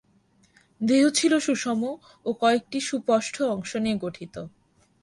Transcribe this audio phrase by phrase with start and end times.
[0.81, 1.81] দেহ ছিল সুষম
[2.25, 4.35] ও কয়েকটি সুস্পষ্ট অংশ নিয়ে গঠিত।